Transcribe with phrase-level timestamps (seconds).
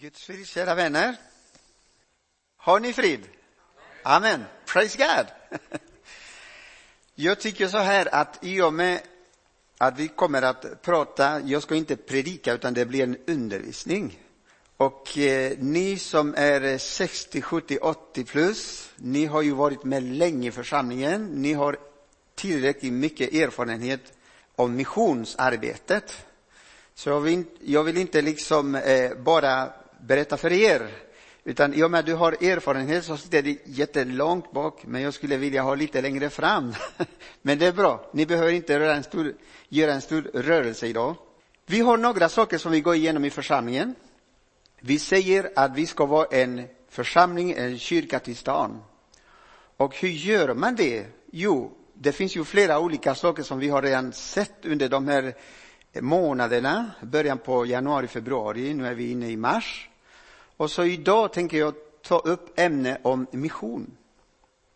[0.00, 1.16] Guds frid, kära vänner.
[2.56, 3.20] Har ni frid?
[4.02, 4.44] Amen.
[4.66, 5.26] Praise God.
[7.14, 9.00] Jag tycker så här att i och med
[9.78, 14.18] att vi kommer att prata, jag ska inte predika utan det blir en undervisning.
[14.76, 20.48] Och eh, ni som är 60, 70, 80 plus, ni har ju varit med länge
[20.48, 21.26] i församlingen.
[21.26, 21.78] Ni har
[22.34, 24.12] tillräckligt mycket erfarenhet
[24.56, 26.26] av missionsarbetet.
[26.94, 30.90] Så jag vill, jag vill inte liksom eh, bara berätta för er.
[31.44, 35.14] Utan i och med att du har erfarenhet så sitter det jättelångt bak, men jag
[35.14, 36.74] skulle vilja ha lite längre fram.
[37.42, 39.34] men det är bra, ni behöver inte röra en, stor,
[39.68, 41.16] göra en stor rörelse idag.
[41.66, 43.94] Vi har några saker som vi går igenom i församlingen.
[44.80, 48.82] Vi säger att vi ska vara en församling, en kyrka till stan.
[49.76, 51.06] Och hur gör man det?
[51.32, 55.34] Jo, det finns ju flera olika saker som vi har redan sett under de här
[55.92, 59.88] Eh, månaderna, början på januari, februari, nu är vi inne i mars.
[60.56, 63.96] Och så idag tänker jag ta upp ämne om mission.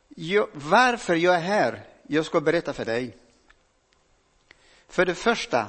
[0.09, 1.81] Jag, varför jag är här?
[2.07, 3.17] Jag ska berätta för dig.
[4.89, 5.67] För det första,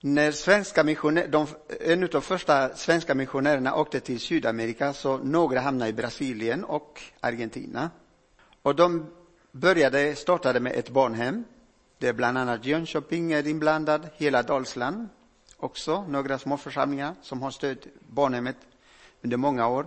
[0.00, 1.46] när svenska missionär, de,
[1.80, 7.02] en av de första svenska missionärerna åkte till Sydamerika så några hamnade i Brasilien och
[7.20, 7.90] Argentina.
[8.62, 9.06] Och de
[9.52, 11.44] började, startade med ett barnhem
[11.98, 15.08] det är bland annat Jönköping är inblandad, hela Dalsland
[15.56, 18.56] också, några små församlingar som har stött barnhemmet
[19.22, 19.86] under många år.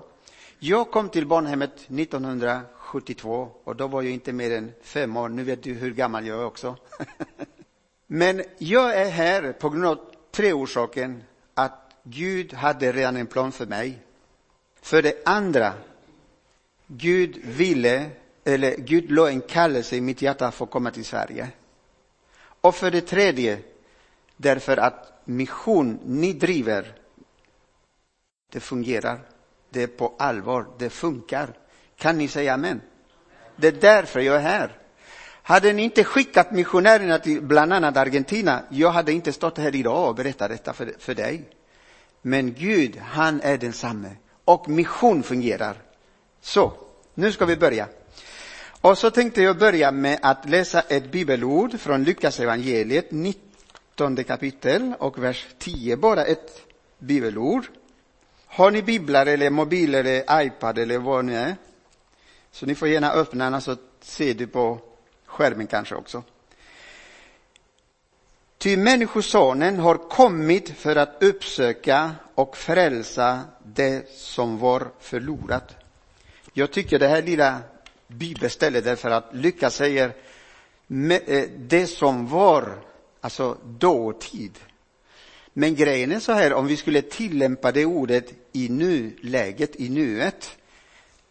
[0.59, 5.29] Jag kom till barnhemmet 1972 och då var jag inte mer än fem år.
[5.29, 6.75] Nu vet du hur gammal jag är också.
[8.07, 9.99] Men jag är här på grund av
[10.31, 11.15] tre orsaker.
[11.53, 13.99] Att Gud hade redan en plan för mig.
[14.81, 15.73] För det andra,
[16.87, 18.09] Gud ville,
[18.43, 21.49] eller Gud la en kallelse i mitt hjärta för att komma till Sverige.
[22.61, 23.59] Och för det tredje,
[24.37, 26.95] därför att mission ni driver,
[28.51, 29.19] det fungerar.
[29.69, 31.53] Det är på allvar, det funkar.
[31.95, 32.81] Kan ni säga amen?
[33.55, 34.77] Det är därför jag är här.
[35.41, 40.09] Hade ni inte skickat missionärerna till bland annat Argentina, jag hade inte stått här idag
[40.09, 41.49] och berättat detta för, för dig.
[42.21, 44.09] Men Gud, han är densamme.
[44.45, 45.75] Och mission fungerar.
[46.41, 46.73] Så,
[47.13, 47.87] nu ska vi börja.
[48.81, 54.93] Och så tänkte jag börja med att läsa ett bibelord från Lukas evangeliet 19 kapitel
[54.99, 56.61] och vers 10, bara ett
[56.99, 57.67] bibelord.
[58.45, 61.55] Har ni biblar eller mobiler eller iPad eller vad ni är?
[62.51, 64.79] Så ni får gärna öppna den så ser du på
[65.25, 66.23] skärmen kanske också.
[68.57, 75.75] Ty Människosonen har kommit för att uppsöka och frälsa det som var förlorat.
[76.53, 77.61] Jag tycker det här lilla
[78.09, 80.07] bibelställe därför att Lukas säger
[81.27, 82.79] eh, det som var,
[83.21, 84.59] alltså dåtid.
[85.53, 90.57] Men grejen är så här, om vi skulle tillämpa det ordet i nuläget, i nuet.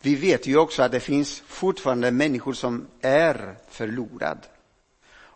[0.01, 4.41] Vi vet ju också att det finns fortfarande människor som är förlorade.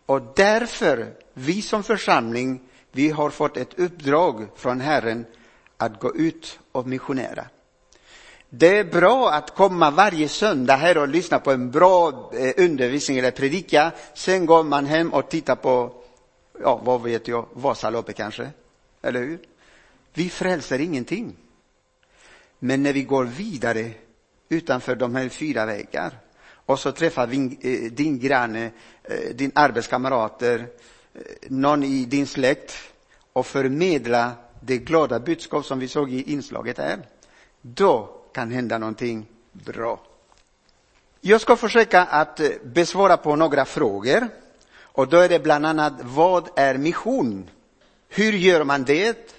[0.06, 2.60] Och därför, vi som församling,
[2.92, 5.26] vi har fått ett uppdrag från Herren
[5.76, 7.46] att gå ut och missionera.
[8.54, 13.18] Det är bra att komma varje söndag här och lyssna på en bra eh, undervisning
[13.18, 13.92] eller predika.
[14.14, 15.92] Sen går man hem och tittar på,
[16.60, 18.50] ja vad vet jag, Vasaloppet kanske.
[19.02, 19.38] Eller hur?
[20.14, 21.36] Vi frälser ingenting.
[22.58, 23.90] Men när vi går vidare
[24.48, 26.18] utanför de här fyra vägar
[26.66, 28.70] och så träffar vi eh, din granne,
[29.04, 30.66] eh, din arbetskamrater,
[31.48, 32.74] någon i din släkt
[33.32, 36.98] och förmedla det glada budskap som vi såg i inslaget här.
[37.60, 40.00] Då kan hända någonting bra.
[41.20, 44.28] Jag ska försöka att eh, besvara på några frågor.
[44.80, 47.50] Och då är det bland annat, vad är mission?
[48.08, 49.34] Hur gör man det?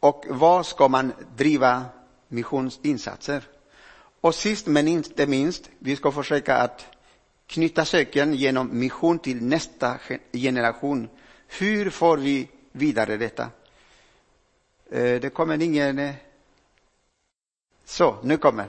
[0.00, 1.84] Och vad ska man driva
[2.28, 3.42] missionsinsatser?
[4.20, 6.86] Och sist men inte minst, vi ska försöka att
[7.46, 9.98] knyta söken genom mission till nästa
[10.32, 11.08] generation.
[11.58, 13.50] Hur får vi vidare detta?
[14.90, 16.14] Eh, det kommer ingen eh,
[17.92, 18.66] så, nu kommer.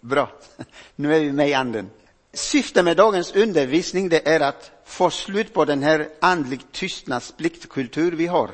[0.00, 0.32] Bra.
[0.96, 1.90] Nu är vi med i anden.
[2.32, 8.26] Syftet med dagens undervisning det är att få slut på den här andlig tystnadspliktkultur vi
[8.26, 8.50] har.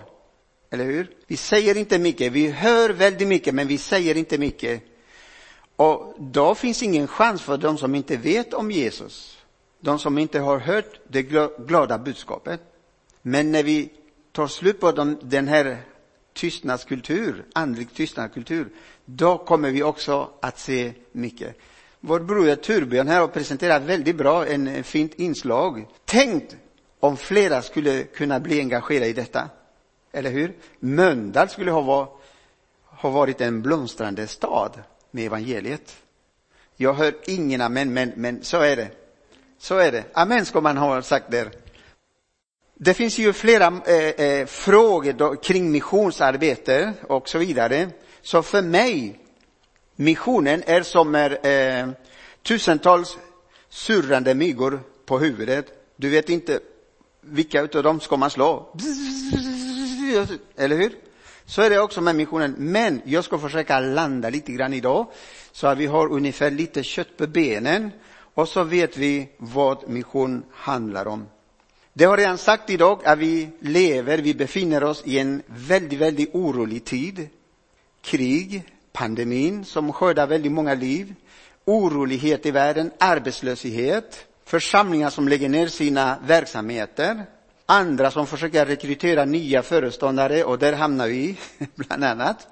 [0.71, 1.11] Eller hur?
[1.27, 4.83] Vi säger inte mycket, vi hör väldigt mycket men vi säger inte mycket.
[5.77, 9.39] Och då finns ingen chans för de som inte vet om Jesus.
[9.81, 11.23] De som inte har hört det
[11.59, 12.61] glada budskapet.
[13.23, 13.91] Men när vi
[14.33, 15.85] tar slut på den här
[16.35, 18.69] tystnadskultur, andlig tystnadskultur,
[19.05, 21.57] då kommer vi också att se mycket.
[22.01, 25.87] Vår broder Turbjörn här har presenterat väldigt bra, en eh, fint inslag.
[26.05, 26.45] Tänk
[27.01, 29.49] om flera skulle kunna bli engagerade i detta.
[30.13, 30.57] Eller hur?
[30.79, 32.21] Mölndal skulle ha,
[32.85, 35.97] ha varit en blomstrande stad med evangeliet.
[36.77, 38.89] Jag hör ingen amen, men, men så är det.
[39.59, 40.05] Så är det.
[40.13, 41.51] Amen ska man ha sagt där.
[42.85, 47.91] Det finns ju flera eh, eh, frågor då, kring missionsarbete och så vidare.
[48.23, 49.21] Så för mig,
[49.97, 51.89] missionen är som är, eh,
[52.43, 53.19] tusentals
[53.69, 55.67] surrande myggor på huvudet.
[55.97, 56.61] Du vet inte
[57.21, 58.77] vilka utav dem ska man slå.
[60.57, 60.93] Eller hur?
[61.45, 62.55] Så är det också med missionen.
[62.59, 65.07] Men jag ska försöka landa lite grann idag
[65.53, 67.91] så att vi har ungefär lite kött på benen
[68.35, 71.27] och så vet vi vad mission handlar om.
[71.95, 76.35] Det har redan sagt idag att vi lever, vi befinner oss i en väldigt, väldigt
[76.35, 77.29] orolig tid.
[78.03, 78.63] Krig,
[78.93, 81.15] pandemin som skördar väldigt många liv,
[81.65, 87.25] orolighet i världen, arbetslöshet, församlingar som lägger ner sina verksamheter,
[87.67, 91.37] andra som försöker rekrytera nya föreståndare och där hamnar vi
[91.75, 92.49] bland annat.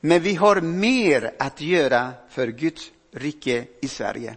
[0.00, 4.36] Men vi har mer att göra för Guds rike i Sverige.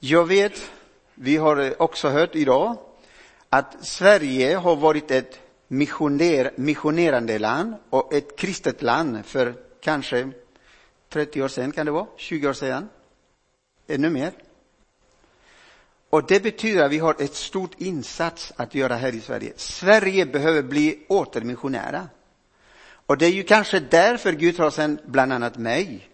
[0.00, 0.70] Jag vet,
[1.14, 2.76] vi har eh, också hört idag,
[3.48, 10.30] att Sverige har varit ett missioner, missionerande land och ett kristet land för kanske
[11.08, 12.06] 30 år sedan, kan det vara?
[12.16, 12.88] 20 år sedan?
[13.86, 14.32] Ännu mer?
[16.10, 19.52] Och det betyder att vi har ett stort insats att göra här i Sverige.
[19.56, 22.08] Sverige behöver bli återmissionära.
[23.06, 26.08] Och det är ju kanske därför Gud har sänt bland annat mig.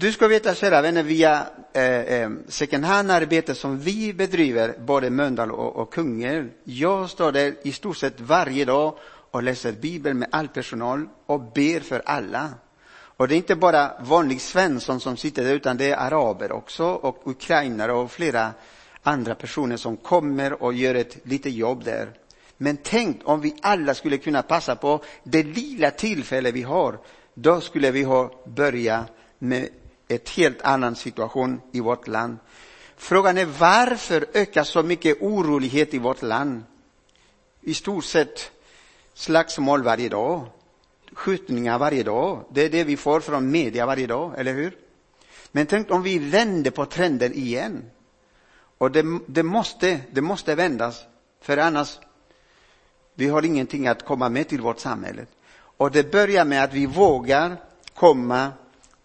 [0.00, 5.50] Du ska veta, kära vänner, via eh, eh, second hand-arbete som vi bedriver, både Mölndal
[5.50, 6.50] och, och Kungälv.
[6.64, 8.94] Jag står där i stort sett varje dag
[9.30, 12.48] och läser Bibeln med all personal och ber för alla.
[12.90, 16.84] Och det är inte bara vanlig Svensson som sitter där, utan det är araber också
[16.84, 18.50] och ukrainare och flera
[19.02, 22.10] andra personer som kommer och gör ett litet jobb där.
[22.56, 26.98] Men tänk om vi alla skulle kunna passa på det lilla tillfälle vi har.
[27.34, 29.06] Då skulle vi ha börjat
[29.38, 29.68] med
[30.08, 32.38] ett helt annan situation i vårt land.
[32.96, 36.62] Frågan är varför ökar så mycket orolighet i vårt land?
[37.60, 38.50] I stort sett
[39.14, 40.46] slagsmål varje dag,
[41.12, 42.44] skjutningar varje dag.
[42.50, 44.76] Det är det vi får från media varje dag, eller hur?
[45.52, 47.90] Men tänk om vi vänder på trenden igen.
[48.78, 51.02] Och det, det, måste, det måste vändas,
[51.40, 51.98] för annars
[53.14, 55.26] vi har ingenting att komma med till vårt samhälle.
[55.54, 57.56] Och det börjar med att vi vågar
[57.94, 58.52] komma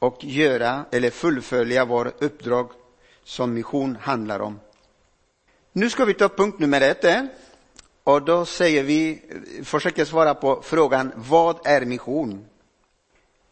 [0.04, 2.72] och göra eller fullfölja vår uppdrag
[3.24, 4.60] som mission handlar om.
[5.72, 7.04] Nu ska vi ta punkt nummer ett.
[7.04, 7.24] Eh?
[8.04, 9.22] Och då säger vi,
[9.64, 12.46] försöker svara på frågan, vad är mission?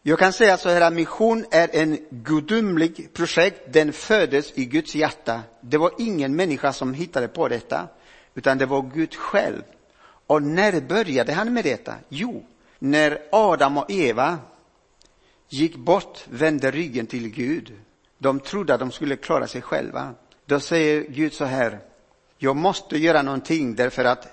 [0.02, 3.72] Jag kan säga så här mission är en gudomlig projekt.
[3.72, 5.40] Den föddes i Guds hjärta.
[5.60, 7.88] Det var ingen människa som hittade på detta,
[8.34, 9.62] utan det var Gud själv.
[10.26, 11.94] Och när började han med detta?
[12.08, 12.44] Jo,
[12.78, 14.38] när Adam och Eva
[15.52, 17.72] gick bort, vände ryggen till Gud.
[18.18, 20.14] De trodde att de skulle klara sig själva.
[20.46, 21.80] Då säger Gud så här,
[22.38, 24.26] jag måste göra någonting därför att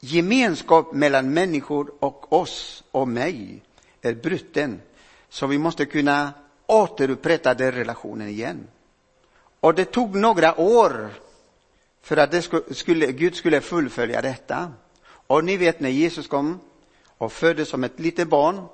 [0.00, 3.62] gemenskap mellan människor och oss och mig
[4.02, 4.80] är bruten.
[5.28, 6.32] Så vi måste kunna
[6.66, 8.66] återupprätta den relationen igen.
[9.60, 11.10] Och det tog några år
[12.02, 12.42] för att det
[12.74, 14.72] skulle, Gud skulle fullfölja detta.
[15.06, 16.60] Och ni vet när Jesus kom
[17.18, 18.66] och föddes som ett litet barn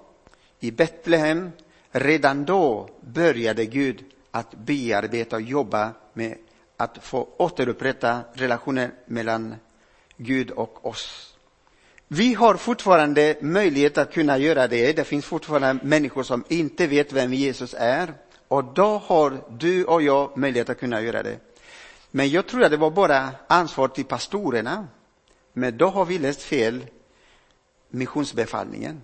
[0.61, 1.51] i Betlehem,
[1.91, 6.39] redan då började Gud att bearbeta och jobba med
[6.77, 9.55] att få återupprätta relationen mellan
[10.17, 11.37] Gud och oss.
[12.09, 14.93] Vi har fortfarande möjlighet att kunna göra det.
[14.93, 18.15] Det finns fortfarande människor som inte vet vem Jesus är.
[18.49, 21.39] Och då har du och jag möjlighet att kunna göra det.
[22.11, 24.87] Men jag tror att det var bara ansvar till pastorerna.
[25.53, 26.87] Men då har vi läst fel
[27.89, 29.01] missionsbefallningen.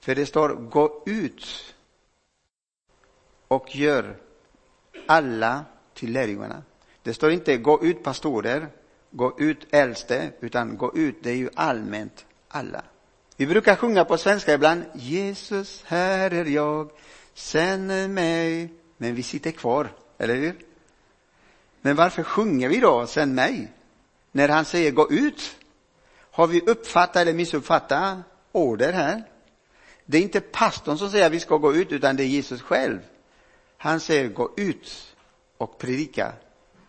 [0.00, 1.74] För det står gå ut
[3.48, 4.16] och gör
[5.06, 6.62] alla till lärjungarna.
[7.02, 8.68] Det står inte gå ut pastorer,
[9.10, 12.82] gå ut äldste, utan gå ut, det är ju allmänt alla.
[13.36, 16.90] Vi brukar sjunga på svenska ibland, Jesus, här är jag,
[17.34, 18.72] sänd mig.
[18.96, 19.88] Men vi sitter kvar,
[20.18, 20.56] eller hur?
[21.80, 23.72] Men varför sjunger vi då, sänd mig?
[24.32, 25.56] När han säger gå ut.
[26.30, 28.18] Har vi uppfattat eller missuppfattat
[28.52, 29.22] order här?
[30.06, 32.62] Det är inte pastorn som säger att vi ska gå ut, utan det är Jesus
[32.62, 32.98] själv.
[33.78, 35.16] Han säger gå ut
[35.58, 36.32] och predika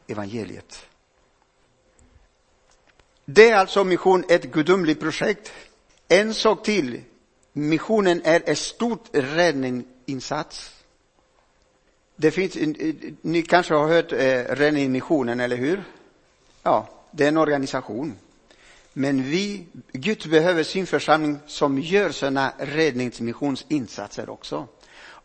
[0.08, 0.86] evangeliet.
[3.25, 5.51] Det är alltså mission ett gudomligt projekt.
[6.08, 7.01] En sak till.
[7.53, 10.74] Missionen är en stort räddningsinsats.
[12.15, 14.17] Det finns, eh, eh, ni kanske har hört eh,
[14.56, 15.84] räddningsmissionen, eller hur?
[16.63, 18.15] Ja, det är en organisation.
[18.94, 24.67] Men vi, Gud behöver sin församling som gör sådana räddningsmissionsinsatser också.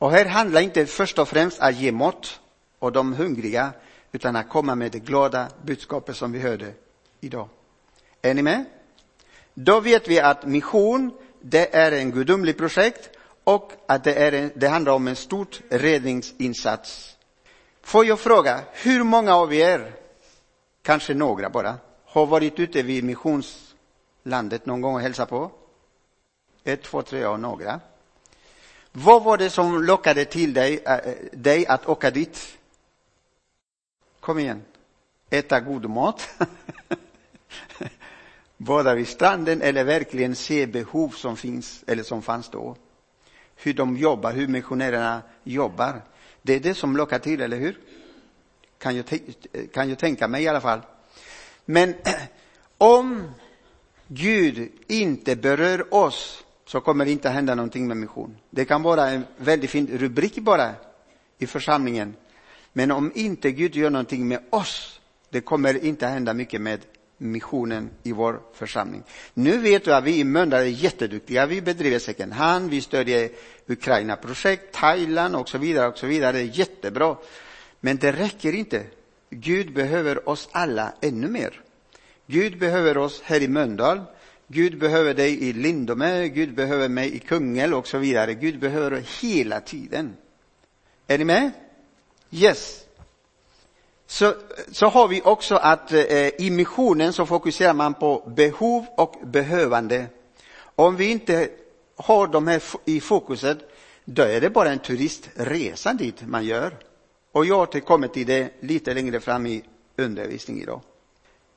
[0.03, 2.41] Och här handlar inte först och främst att ge mat
[2.79, 3.73] och de hungriga,
[4.13, 6.73] utan att komma med det glada budskapet som vi hörde
[7.21, 7.49] idag.
[8.23, 8.65] Är ni med?
[9.55, 13.11] Då vet vi att mission, det är en gudomlig projekt
[13.45, 17.17] och att det, är en, det handlar om en stor räddningsinsats.
[17.83, 19.93] Får jag fråga, hur många av er,
[20.83, 25.51] kanske några bara, har varit ute vid missionslandet någon gång och hälsat på?
[26.65, 27.81] Ett, två, tre, och några.
[28.93, 30.99] Vad var det som lockade till dig, äh,
[31.33, 32.59] dig att åka dit?
[34.21, 34.63] Kom igen.
[35.31, 36.29] Äta god mat.
[38.57, 42.77] Bada vid stranden eller verkligen se behov som finns eller som fanns då.
[43.57, 46.03] Hur de jobbar, hur missionärerna jobbar.
[46.43, 47.79] Det är det som lockar till, eller hur?
[48.79, 49.05] Kan jag,
[49.73, 50.81] kan jag tänka mig i alla fall.
[51.65, 51.95] Men
[52.79, 53.31] om
[54.07, 58.37] Gud inte berör oss så kommer det inte hända någonting med mission.
[58.51, 60.75] Det kan vara en väldigt fin rubrik bara
[61.39, 62.15] i församlingen.
[62.73, 65.01] Men om inte Gud gör någonting med oss,
[65.31, 66.81] det kommer inte hända mycket med
[67.19, 69.03] missionen i vår församling.
[69.35, 71.47] Nu vet du att vi i Mölndal är jätteduktiga.
[71.47, 73.31] Vi bedriver second hand, vi stödjer
[73.67, 75.89] Ukraina-projekt, Thailand och så vidare.
[75.89, 76.33] och så vidare.
[76.33, 77.17] Det är jättebra.
[77.81, 78.83] Men det räcker inte.
[79.31, 81.61] Gud behöver oss alla ännu mer.
[82.27, 84.01] Gud behöver oss här i Mölndal.
[84.47, 88.35] Gud behöver dig i Lindome, Gud behöver mig i Kungälv och så vidare.
[88.35, 90.17] Gud behöver hela tiden.
[91.07, 91.51] Är ni med?
[92.31, 92.85] Yes.
[94.07, 94.35] Så,
[94.71, 100.07] så har vi också att eh, i missionen så fokuserar man på behov och behövande.
[100.77, 101.49] Om vi inte
[101.97, 103.59] har de här i fokuset,
[104.05, 106.77] då är det bara en turistresa dit man gör.
[107.33, 109.63] Och jag återkommer till det lite längre fram i
[109.97, 110.81] undervisningen idag.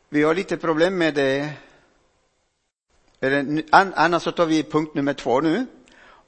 [0.10, 1.50] Vi har lite problem med det.
[3.72, 5.66] Annars så tar vi punkt nummer två nu.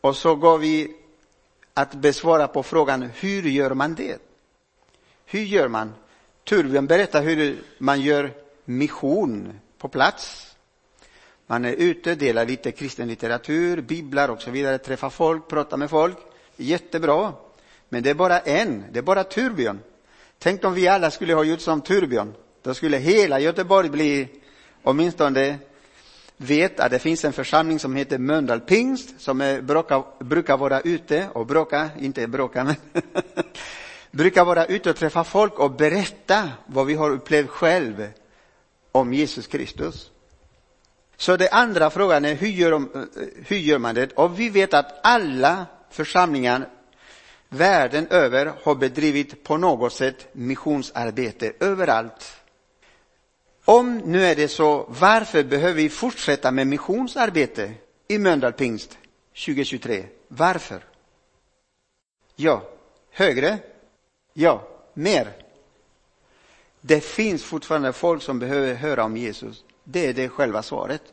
[0.01, 0.95] Och så går vi
[1.73, 4.21] att besvara på frågan, hur gör man det?
[5.25, 5.93] Hur gör man?
[6.43, 8.33] Turbjörn berättar hur man gör
[8.65, 10.55] mission på plats.
[11.47, 15.89] Man är ute, delar lite kristen litteratur, biblar och så vidare, träffar folk, pratar med
[15.89, 16.17] folk.
[16.55, 17.33] Jättebra.
[17.89, 19.79] Men det är bara en, det är bara Turbjörn.
[20.39, 22.33] Tänk om vi alla skulle ha gjort som Turbjörn.
[22.61, 24.27] Då skulle hela Göteborg bli,
[24.83, 25.57] åtminstone
[26.37, 30.81] vet att det finns en församling som heter Mölndal Pingst som är, brukar, brukar vara
[30.81, 32.75] ute och bråka, inte bråka men
[34.11, 38.09] brukar vara ute och träffa folk och berätta vad vi har upplevt själv
[38.91, 40.11] om Jesus Kristus.
[41.17, 43.09] Så den andra frågan är hur gör, de,
[43.47, 44.11] hur gör man det?
[44.11, 46.69] Och vi vet att alla församlingar
[47.49, 52.37] världen över har bedrivit på något sätt missionsarbete överallt.
[53.69, 57.73] Om nu är det så, varför behöver vi fortsätta med missionsarbete
[58.07, 58.97] i Mölndal Pingst
[59.45, 60.05] 2023?
[60.27, 60.85] Varför?
[62.35, 62.63] Ja,
[63.11, 63.57] högre?
[64.33, 65.33] Ja, mer.
[66.81, 69.63] Det finns fortfarande folk som behöver höra om Jesus.
[69.83, 71.03] Det är det själva svaret.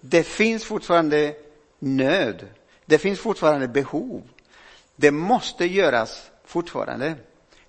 [0.00, 1.34] Det finns fortfarande
[1.78, 2.46] nöd.
[2.86, 4.22] Det finns fortfarande behov.
[4.96, 7.14] Det måste göras fortfarande.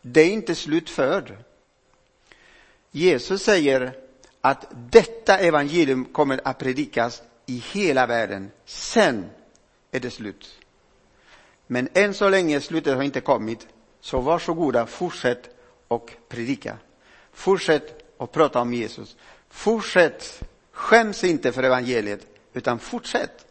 [0.01, 1.33] Det är inte slutförd.
[2.91, 3.93] Jesus säger
[4.41, 8.51] att detta evangelium kommer att predikas i hela världen.
[8.65, 9.29] Sen
[9.91, 10.59] är det slut.
[11.67, 13.67] Men än så länge slutet har inte kommit.
[14.01, 15.49] Så varsågoda, fortsätt
[15.87, 16.77] och predika.
[17.33, 19.15] Fortsätt och prata om Jesus.
[19.49, 20.41] Fortsätt,
[20.71, 23.45] skäms inte för evangeliet, utan fortsätt.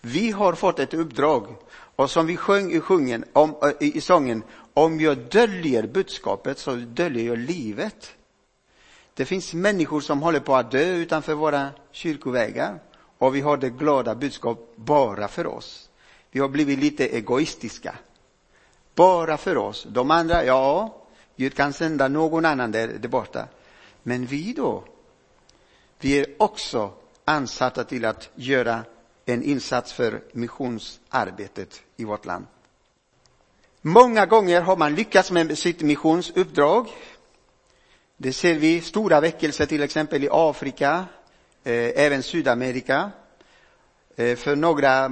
[0.00, 1.56] Vi har fått ett uppdrag
[1.96, 4.42] och som vi sjöng i, sjungen, om, eh, i sången,
[4.74, 8.14] om jag döljer budskapet så döljer jag livet.
[9.18, 12.78] Det finns människor som håller på att dö utanför våra kyrkovägar
[13.18, 15.90] och vi har det glada budskap bara för oss.
[16.30, 17.94] Vi har blivit lite egoistiska.
[18.94, 19.86] Bara för oss.
[19.90, 20.96] De andra, ja,
[21.36, 23.48] Gud kan sända någon annan där, där borta.
[24.02, 24.84] Men vi då?
[26.00, 26.92] Vi är också
[27.24, 28.84] ansatta till att göra
[29.24, 32.46] en insats för missionsarbetet i vårt land.
[33.80, 36.86] Många gånger har man lyckats med sitt missionsuppdrag.
[38.20, 41.06] Det ser vi stora väckelser till exempel i Afrika,
[41.64, 43.10] eh, även Sydamerika.
[44.16, 45.10] Eh, för några eh,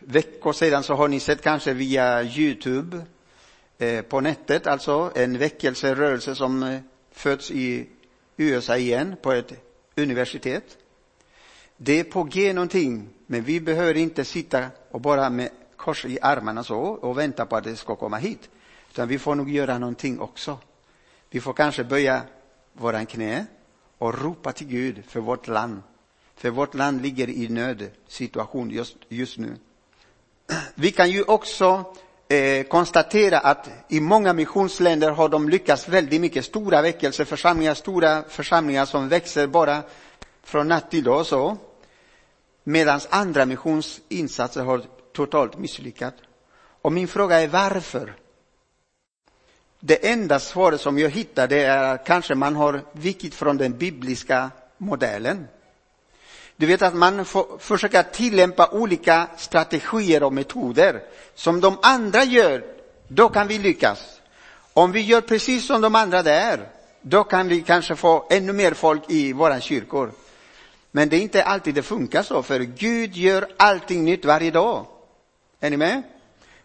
[0.00, 3.00] veckor sedan så har ni sett kanske via Youtube
[3.78, 6.80] eh, på nätet, alltså en väckelserörelse som eh,
[7.12, 7.88] föds i
[8.36, 9.52] USA igen på ett
[9.96, 10.78] universitet.
[11.76, 16.18] Det är på G någonting, men vi behöver inte sitta och bara med kors i
[16.22, 18.48] armarna så och vänta på att det ska komma hit.
[18.90, 20.58] Utan vi får nog göra någonting också.
[21.30, 22.22] Vi får kanske böja
[22.72, 23.46] våran knä
[23.98, 25.82] och ropa till Gud för vårt land
[26.40, 29.56] För vårt land ligger i nödsituation just, just nu.
[30.74, 31.94] Vi kan ju också
[32.28, 36.44] eh, konstatera att i många missionsländer har de lyckats väldigt mycket.
[36.44, 39.82] Stora väckelseförsamlingar, stora församlingar som växer bara
[40.42, 41.56] från natt till dag så.
[42.64, 44.82] Medan andra missionsinsatser har
[45.12, 46.16] totalt misslyckats.
[46.82, 48.14] Och min fråga är varför?
[49.80, 53.78] Det enda svaret som jag hittar det är att kanske man har vikit från den
[53.78, 55.48] bibliska modellen.
[56.56, 61.02] Du vet att man får försöka tillämpa olika strategier och metoder
[61.34, 62.64] som de andra gör,
[63.08, 64.20] då kan vi lyckas.
[64.72, 66.68] Om vi gör precis som de andra där,
[67.02, 70.12] då kan vi kanske få ännu mer folk i våra kyrkor.
[70.90, 74.86] Men det är inte alltid det funkar så, för Gud gör allting nytt varje dag.
[75.60, 76.02] Är ni med?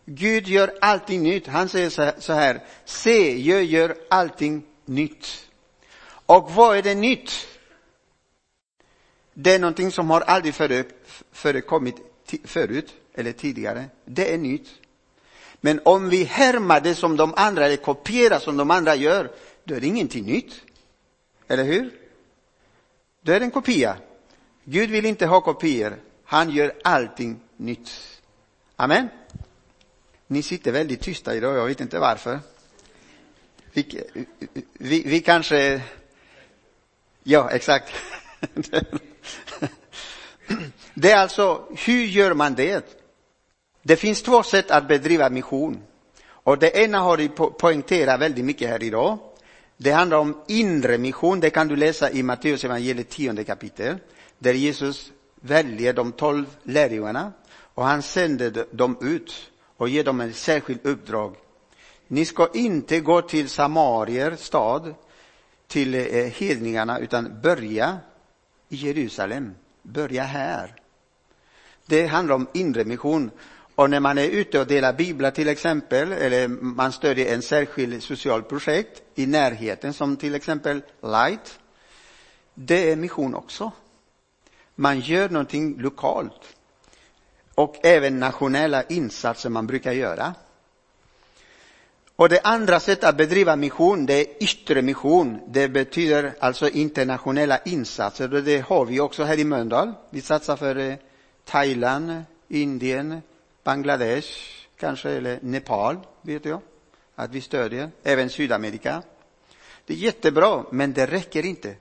[0.05, 1.47] Gud gör allting nytt.
[1.47, 5.49] Han säger så här, se, jag gör allting nytt.
[6.25, 7.31] Och vad är det nytt?
[9.33, 10.55] Det är någonting som har aldrig
[11.31, 11.95] förekommit
[12.43, 13.85] förut eller tidigare.
[14.05, 14.67] Det är nytt.
[15.61, 19.31] Men om vi härmar det som de andra eller kopierar som de andra gör,
[19.63, 20.61] då är det ingenting nytt.
[21.47, 21.93] Eller hur?
[23.21, 23.97] Då är det en kopia.
[24.63, 25.97] Gud vill inte ha kopior.
[26.23, 27.91] Han gör allting nytt.
[28.75, 29.09] Amen.
[30.27, 32.39] Ni sitter väldigt tysta idag, jag vet inte varför.
[33.73, 34.03] Vi,
[34.73, 35.81] vi, vi kanske...
[37.23, 37.93] Ja, exakt.
[40.93, 42.99] Det är alltså, hur gör man det?
[43.81, 45.83] Det finns två sätt att bedriva mission.
[46.27, 47.29] Och det ena har vi
[47.59, 49.17] poängterat väldigt mycket här idag.
[49.77, 53.97] Det handlar om inre mission, det kan du läsa i Matteus evangeliet 10 kapitel,
[54.39, 60.35] där Jesus väljer de tolv lärjungarna och han sänder dem ut och ger dem ett
[60.35, 61.35] särskilt uppdrag.
[62.07, 64.95] Ni ska inte gå till Samarier stad,
[65.67, 67.97] till eh, hedningarna, utan börja
[68.69, 69.55] i Jerusalem.
[69.81, 70.75] Börja här.
[71.85, 73.31] Det handlar om inre mission.
[73.75, 78.03] Och när man är ute och delar biblar till exempel, eller man stödjer en särskild
[78.03, 81.59] social projekt i närheten, som till exempel Light,
[82.53, 83.71] det är mission också.
[84.75, 86.54] Man gör någonting lokalt.
[87.55, 90.33] Och även nationella insatser man brukar göra.
[92.15, 95.39] Och det andra sättet att bedriva mission, det är yttre mission.
[95.47, 98.33] Det betyder alltså internationella insatser.
[98.33, 99.93] Och det har vi också här i Mölndal.
[100.09, 100.95] Vi satsar för eh,
[101.45, 103.21] Thailand, Indien,
[103.63, 104.29] Bangladesh,
[104.79, 106.61] kanske, eller Nepal, vet jag.
[107.15, 109.03] Att vi stödjer, även Sydamerika.
[109.85, 111.75] Det är jättebra, men det räcker inte.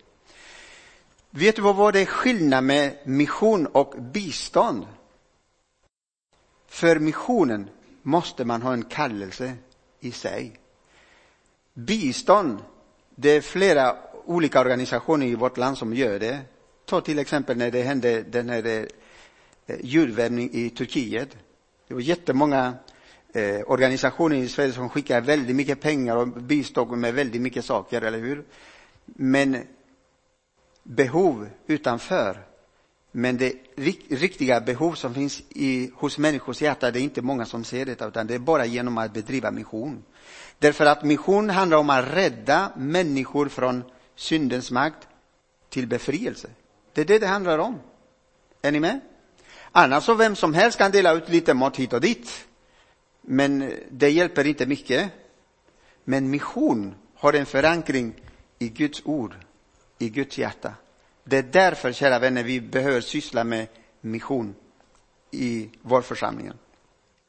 [1.30, 4.86] Vet du vad det är skillnad med mission och bistånd?
[6.74, 7.70] För missionen
[8.02, 9.54] måste man ha en kallelse
[10.00, 10.52] i sig.
[11.74, 12.58] Bistånd,
[13.14, 16.40] det är flera olika organisationer i vårt land som gör det.
[16.84, 18.86] Ta till exempel när det hände den här
[19.66, 19.76] eh,
[20.54, 21.28] i Turkiet.
[21.88, 22.74] Det var jättemånga
[23.32, 28.02] eh, organisationer i Sverige som skickade väldigt mycket pengar och bistånd med väldigt mycket saker,
[28.02, 28.44] eller hur?
[29.04, 29.56] Men
[30.82, 32.53] behov utanför
[33.16, 33.54] men det
[34.08, 38.04] riktiga behov som finns i, hos människors hjärta, det är inte många som ser det,
[38.04, 40.04] utan det är bara genom att bedriva mission.
[40.58, 43.84] Därför att mission handlar om att rädda människor från
[44.16, 45.08] syndens makt
[45.68, 46.48] till befrielse.
[46.92, 47.78] Det är det det handlar om.
[48.62, 49.00] Är ni med?
[49.72, 52.46] Annars så vem som helst kan dela ut lite mat hit och dit.
[53.20, 55.10] Men det hjälper inte mycket.
[56.04, 58.14] Men mission har en förankring
[58.58, 59.34] i Guds ord,
[59.98, 60.74] i Guds hjärta.
[61.24, 63.66] Det är därför, kära vänner, vi behöver syssla med
[64.00, 64.54] mission
[65.30, 66.52] i vår församling.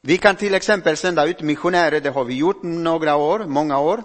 [0.01, 4.03] Vi kan till exempel sända ut missionärer, det har vi gjort några år, många år.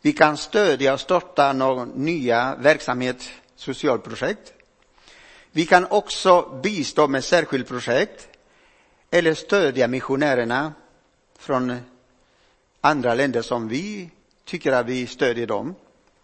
[0.00, 4.52] Vi kan stödja och starta någon nya verksamhet, socialprojekt.
[5.52, 8.28] Vi kan också bistå med särskilt projekt
[9.10, 10.72] eller stödja missionärerna
[11.38, 11.76] från
[12.80, 14.10] andra länder som vi
[14.44, 15.74] tycker att vi stödjer dem.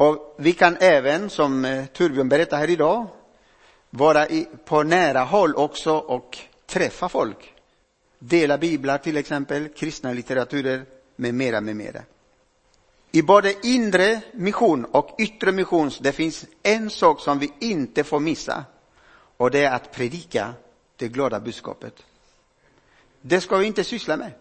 [0.03, 3.07] Och vi kan även, som eh, Turbjörn berättar här idag,
[3.91, 7.55] vara i, på nära håll också och träffa folk.
[8.19, 10.85] Dela biblar till exempel, kristna litteraturer
[11.17, 12.03] med mera, med mera.
[13.13, 18.21] I både inre mission och yttre mission, det finns en sak som vi inte får
[18.21, 18.65] missa.
[19.37, 20.55] Och det är att predika
[20.97, 21.95] det glada budskapet.
[23.21, 24.33] Det ska vi inte syssla med.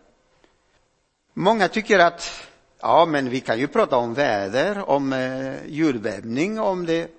[1.34, 2.51] Många tycker att
[2.82, 7.12] Ja, men vi kan ju prata om väder, om eh, jordbävning, om det.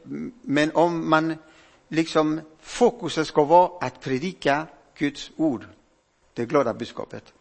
[0.42, 1.36] Men om man
[1.88, 4.66] liksom fokuset ska vara att predika
[4.98, 5.64] Guds ord,
[6.34, 7.32] det glada budskapet.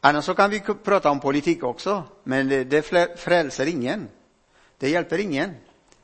[0.00, 2.82] Annars så kan vi prata om politik också, men det, det
[3.20, 4.08] frälser ingen.
[4.78, 5.54] Det hjälper ingen.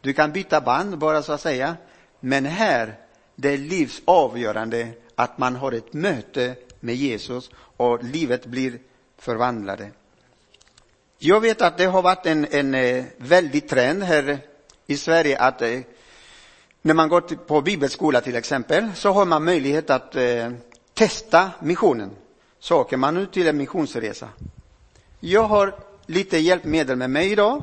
[0.00, 1.76] Du kan byta band bara så att säga.
[2.20, 2.94] Men här,
[3.34, 8.78] Det är livsavgörande att man har ett möte med Jesus och livet blir
[9.18, 9.90] förvandlade.
[11.18, 14.38] Jag vet att det har varit en, en eh, väldig trend här
[14.86, 15.80] i Sverige att eh,
[16.82, 20.52] när man går på bibelskola till exempel så har man möjlighet att eh,
[20.94, 22.10] testa missionen.
[22.58, 24.28] Så åker man ut till en missionsresa.
[25.20, 25.74] Jag har
[26.06, 27.62] lite hjälpmedel med mig idag.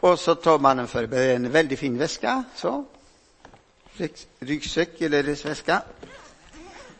[0.00, 2.84] Och så tar man en, för, en väldigt fin väska, så.
[4.38, 5.82] Ryggsäck eller resväska.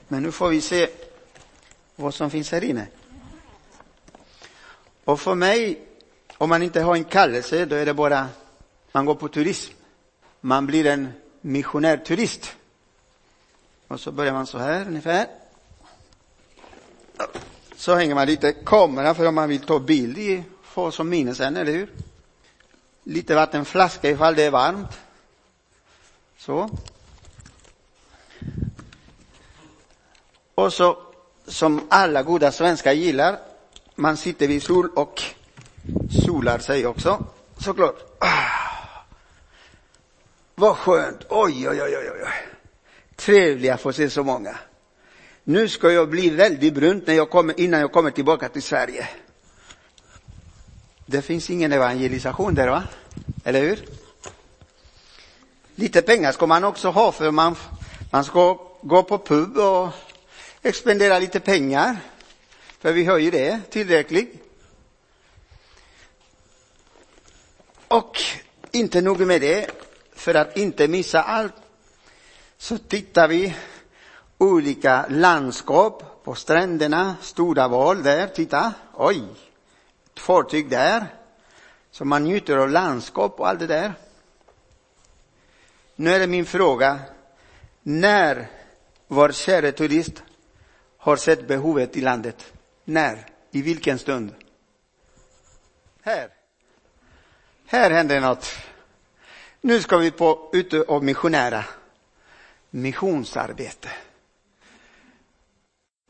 [0.09, 0.89] Men nu får vi se
[1.97, 2.87] vad som finns här inne.
[5.05, 5.87] Och för mig,
[6.39, 8.29] om man inte har en kallelse, då är det bara,
[8.93, 9.73] man går på turism.
[10.41, 12.57] Man blir en missionärturist.
[13.89, 15.27] Och så börjar man så här ungefär.
[17.77, 21.35] Så hänger man lite kamera för om man vill ta bild i, få som minne
[21.35, 21.91] sen, eller hur?
[23.03, 24.99] Lite vattenflaska ifall det är varmt.
[26.39, 26.71] Så.
[30.55, 31.12] Och så,
[31.47, 33.39] som alla goda svenskar gillar,
[33.95, 35.23] man sitter vid sol och
[36.27, 37.25] solar sig också,
[37.59, 37.97] såklart.
[38.19, 38.63] Ah.
[40.55, 42.29] Vad skönt, oj, oj, oj, oj, oj.
[43.17, 44.57] Trevliga få se så många.
[45.45, 49.09] Nu ska jag bli väldigt brunt när jag kommer, innan jag kommer tillbaka till Sverige.
[51.07, 52.83] Det finns ingen evangelisation där va?
[53.45, 53.85] Eller hur?
[55.75, 57.57] Lite pengar ska man också ha för man,
[58.11, 59.89] man ska gå på pub och
[60.63, 61.97] expendera lite pengar.
[62.79, 64.35] För vi har ju det tillräckligt.
[67.89, 68.19] Och
[68.71, 69.71] inte nog med det,
[70.15, 71.55] för att inte missa allt
[72.59, 73.55] så tittar vi
[74.39, 79.23] olika landskap på stränderna, stora val där, titta, oj,
[80.13, 81.07] ett fartyg där.
[81.91, 83.95] Så man njuter av landskap och allt det där.
[85.97, 86.99] Nu är det min fråga,
[87.83, 88.47] när
[89.09, 90.23] var käre turist
[91.03, 92.53] har sett behovet i landet?
[92.85, 93.27] När?
[93.51, 94.35] I vilken stund?
[96.03, 96.29] Här.
[97.67, 98.47] Här händer något.
[99.61, 101.65] Nu ska vi på ute och missionära.
[102.71, 103.89] Missionsarbete.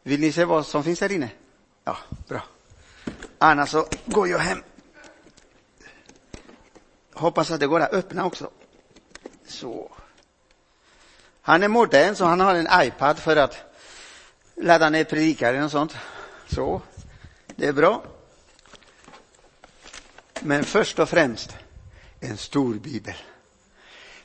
[0.02, 1.30] Vill ni se vad som finns här inne?
[1.84, 1.96] Ja,
[2.28, 2.42] bra.
[3.38, 4.62] Annars så går jag hem.
[7.12, 8.50] Hoppas att det går att öppna också.
[9.46, 9.92] Så.
[11.42, 13.71] Han är modern så han har en iPad för att
[14.62, 15.96] ladda ner predikaren och sånt.
[16.46, 16.82] Så,
[17.56, 18.04] det är bra.
[20.40, 21.56] Men först och främst
[22.20, 23.14] en stor bibel.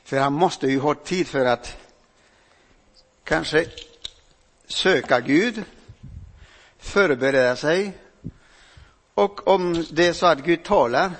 [0.04, 1.76] För han måste ju ha tid för att
[3.24, 3.66] kanske
[4.66, 5.62] söka Gud,
[6.78, 7.92] förbereda sig
[9.14, 11.12] och om det är så att Gud talar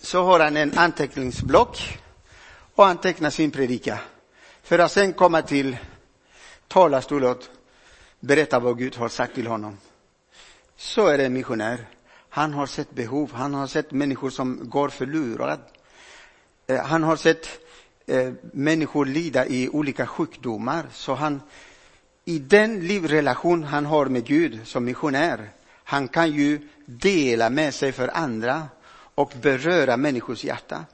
[0.00, 1.98] så har han en anteckningsblock
[2.74, 3.98] och antecknar sin predika
[4.62, 5.76] för att sen komma till
[6.68, 7.44] talarstolen och
[8.20, 9.78] berätta vad Gud har sagt till honom.
[10.76, 11.86] Så är det en missionär.
[12.28, 15.62] Han har sett behov, han har sett människor som går förlorade.
[16.66, 17.48] Eh, han har sett
[18.06, 21.40] eh, människor lida i olika sjukdomar, så han
[22.24, 25.50] i den livrelation han har med Gud som missionär,
[25.84, 28.68] han kan ju dela med sig för andra
[29.14, 30.84] och beröra människors hjärta.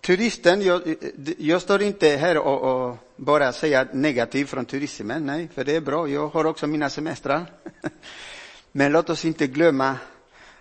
[0.00, 0.94] Turisten, jag, eh,
[1.38, 5.80] jag står inte här och, och bara säga negativt från turismen, nej, för det är
[5.80, 7.46] bra, jag har också mina semestrar.
[8.72, 9.96] Men låt oss inte glömma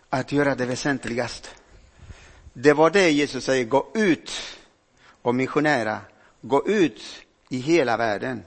[0.09, 1.55] att göra det väsentligast.
[2.53, 4.31] Det var det Jesus säger, gå ut
[5.21, 5.99] och missionera.
[6.41, 7.01] gå ut
[7.49, 8.43] i hela världen.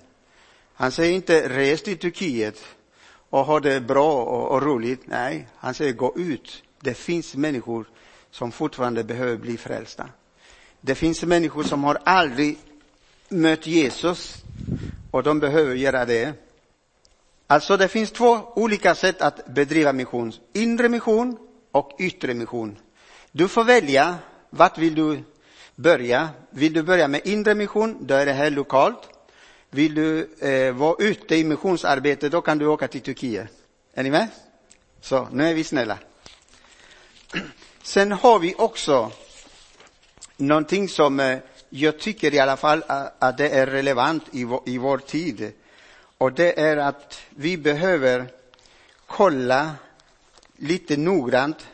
[0.75, 2.65] Han säger inte res till Turkiet
[3.31, 5.01] och ha det bra och, och roligt.
[5.05, 6.63] Nej, han säger gå ut.
[6.81, 7.87] Det finns människor
[8.31, 10.09] som fortfarande behöver bli frälsta.
[10.81, 12.59] Det finns människor som har aldrig
[13.33, 14.37] mött Jesus
[15.11, 16.33] och de behöver göra det.
[17.47, 20.33] Alltså det finns två olika sätt att bedriva mission.
[20.53, 21.37] Inre mission
[21.73, 22.79] och yttre mission.
[23.33, 24.19] Du får välja,
[24.51, 25.25] vart vill du
[25.75, 26.29] börja?
[26.51, 29.09] Vill du börja med inre mission, då är det här lokalt.
[29.71, 33.49] Vill du eh, vara ute i missionsarbete, då kan du åka till Turkiet.
[33.95, 34.29] Är ni med?
[35.01, 35.99] Så, nu är vi snälla.
[37.83, 39.13] Sen har vi också
[40.37, 41.39] någonting som eh,
[41.75, 42.83] jag tycker i alla fall
[43.19, 45.53] att det är relevant i vår, i vår tid.
[46.19, 48.27] Och det är att vi behöver
[49.07, 49.71] kolla
[50.57, 51.67] lite noggrant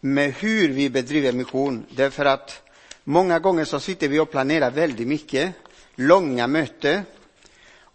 [0.00, 1.86] med hur vi bedriver mission.
[1.90, 2.62] Därför att
[3.04, 5.54] många gånger så sitter vi och planerar väldigt mycket,
[5.94, 7.02] långa möten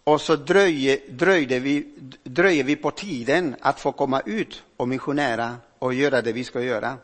[0.04, 1.86] och så dröjer, vi,
[2.22, 6.62] dröjer vi på tiden att få komma ut och missionera och göra det vi ska
[6.62, 6.96] göra.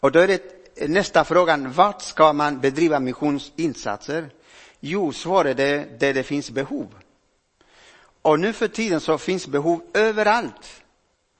[0.00, 4.30] Och då är det nästa frågan, vart ska man bedriva missionsinsatser?
[4.80, 6.94] Jo, svaret är där det finns behov.
[8.22, 10.82] Och nu för tiden så finns behov överallt.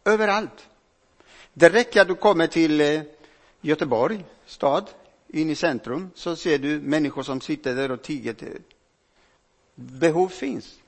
[0.05, 0.69] Överallt.
[1.55, 3.01] Det räcker att du kommer till eh,
[3.61, 4.91] Göteborg stad,
[5.29, 8.35] in i centrum, så ser du människor som sitter där och tiger.
[9.75, 10.79] Behov finns.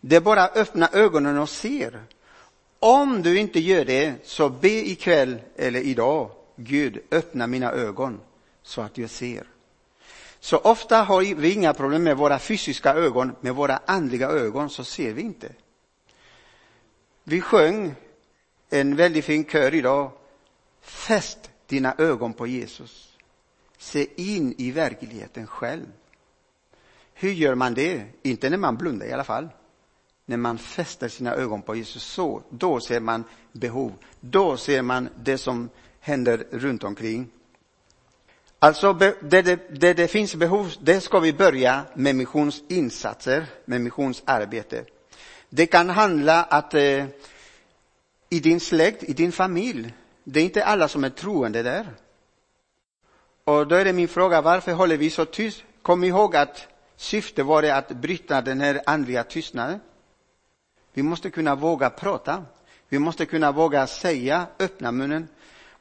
[0.00, 1.90] Det är bara att öppna ögonen och se.
[2.78, 6.30] Om du inte gör det, så be ikväll eller idag.
[6.62, 8.20] Gud, öppna mina ögon
[8.62, 9.46] så att jag ser.
[10.40, 14.84] Så ofta har vi inga problem med våra fysiska ögon, med våra andliga ögon så
[14.84, 15.52] ser vi inte.
[17.24, 17.94] Vi sjöng
[18.70, 20.10] en väldigt fin kör idag.
[20.80, 23.16] Fäst dina ögon på Jesus.
[23.78, 25.86] Se in i verkligheten själv.
[27.14, 28.04] Hur gör man det?
[28.22, 29.48] Inte när man blundar i alla fall.
[30.26, 33.92] När man fäster sina ögon på Jesus, så, då ser man behov.
[34.20, 35.68] Då ser man det som
[36.00, 37.28] händer runt omkring.
[38.58, 44.84] Alltså, där det, där det finns behov, där ska vi börja med missionsinsatser, med missionsarbete.
[45.48, 47.04] Det kan handla att eh,
[48.28, 51.86] i din släkt, i din familj, det är inte alla som är troende där.
[53.44, 55.62] Och då är det min fråga, varför håller vi så tyst?
[55.82, 59.80] Kom ihåg att syftet var det att bryta den här andliga tystnaden.
[60.92, 62.44] Vi måste kunna våga prata.
[62.88, 65.28] Vi måste kunna våga säga, öppna munnen.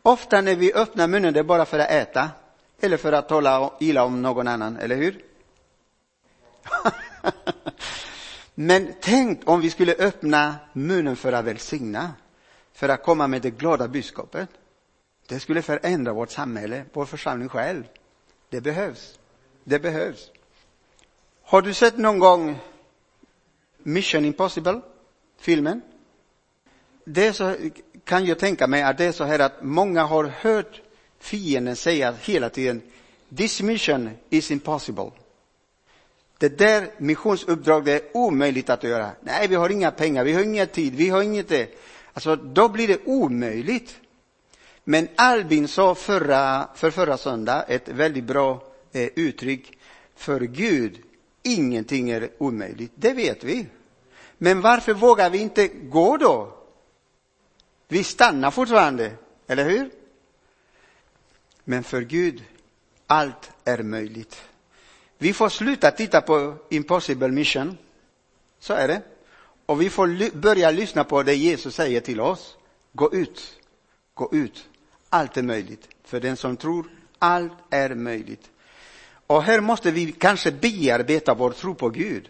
[0.01, 2.29] Ofta när vi öppnar munnen det är bara för att äta
[2.81, 5.21] eller för att tala illa om någon annan, eller hur?
[8.55, 12.13] Men tänk om vi skulle öppna munnen för att välsigna,
[12.73, 14.49] för att komma med det glada budskapet.
[15.27, 17.83] Det skulle förändra vårt samhälle, vår församling själv.
[18.49, 19.19] Det behövs.
[19.63, 20.31] Det behövs.
[21.43, 22.59] Har du sett någon gång
[23.77, 24.81] Mission Impossible,
[25.37, 25.81] filmen?
[27.03, 27.55] Det så,
[28.03, 30.81] kan jag tänka mig att det är så här att många har hört
[31.19, 32.81] fienden säga hela tiden,
[33.37, 35.11] this mission is impossible.
[36.37, 39.11] Det där missionsuppdraget är omöjligt att göra.
[39.21, 41.69] Nej, vi har inga pengar, vi har ingen tid, vi har inget det.
[42.13, 43.99] Alltså, då blir det omöjligt.
[44.83, 49.77] Men Albin sa förra, för förra söndag ett väldigt bra eh, uttryck.
[50.15, 50.97] För Gud,
[51.43, 52.91] ingenting är omöjligt.
[52.95, 53.67] Det vet vi.
[54.37, 56.58] Men varför vågar vi inte gå då?
[57.91, 59.11] Vi stannar fortfarande,
[59.47, 59.89] eller hur?
[61.63, 62.43] Men för Gud,
[63.07, 64.41] allt är möjligt.
[65.17, 67.77] Vi får sluta titta på Impossible Mission.
[68.59, 69.01] Så är det.
[69.65, 72.57] Och vi får börja lyssna på det Jesus säger till oss.
[72.93, 73.59] Gå ut,
[74.13, 74.67] gå ut.
[75.09, 75.87] Allt är möjligt.
[76.03, 78.49] För den som tror, allt är möjligt.
[79.27, 82.29] Och här måste vi kanske bearbeta vår tro på Gud.